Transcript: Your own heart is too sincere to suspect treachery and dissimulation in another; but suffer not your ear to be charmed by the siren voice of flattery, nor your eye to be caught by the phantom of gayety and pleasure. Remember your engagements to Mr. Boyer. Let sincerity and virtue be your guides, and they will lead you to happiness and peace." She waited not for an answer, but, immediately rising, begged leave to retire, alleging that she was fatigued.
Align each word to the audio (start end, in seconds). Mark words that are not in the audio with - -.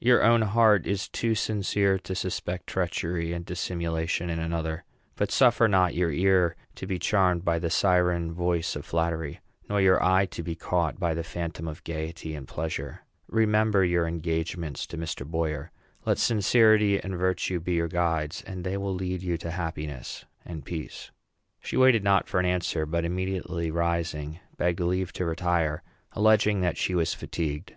Your 0.00 0.22
own 0.24 0.40
heart 0.40 0.86
is 0.86 1.10
too 1.10 1.34
sincere 1.34 1.98
to 1.98 2.14
suspect 2.14 2.68
treachery 2.68 3.34
and 3.34 3.44
dissimulation 3.44 4.30
in 4.30 4.38
another; 4.38 4.82
but 5.14 5.30
suffer 5.30 5.68
not 5.68 5.94
your 5.94 6.10
ear 6.10 6.56
to 6.76 6.86
be 6.86 6.98
charmed 6.98 7.44
by 7.44 7.58
the 7.58 7.68
siren 7.68 8.32
voice 8.32 8.76
of 8.76 8.86
flattery, 8.86 9.40
nor 9.68 9.82
your 9.82 10.02
eye 10.02 10.24
to 10.24 10.42
be 10.42 10.54
caught 10.54 10.98
by 10.98 11.12
the 11.12 11.22
phantom 11.22 11.68
of 11.68 11.84
gayety 11.84 12.34
and 12.34 12.48
pleasure. 12.48 13.02
Remember 13.28 13.84
your 13.84 14.06
engagements 14.08 14.86
to 14.86 14.96
Mr. 14.96 15.26
Boyer. 15.26 15.70
Let 16.06 16.16
sincerity 16.16 16.98
and 16.98 17.18
virtue 17.18 17.60
be 17.60 17.74
your 17.74 17.88
guides, 17.88 18.42
and 18.46 18.64
they 18.64 18.78
will 18.78 18.94
lead 18.94 19.22
you 19.22 19.36
to 19.36 19.50
happiness 19.50 20.24
and 20.46 20.64
peace." 20.64 21.10
She 21.60 21.76
waited 21.76 22.02
not 22.02 22.26
for 22.26 22.40
an 22.40 22.46
answer, 22.46 22.86
but, 22.86 23.04
immediately 23.04 23.70
rising, 23.70 24.40
begged 24.56 24.80
leave 24.80 25.12
to 25.12 25.26
retire, 25.26 25.82
alleging 26.12 26.62
that 26.62 26.78
she 26.78 26.94
was 26.94 27.12
fatigued. 27.12 27.74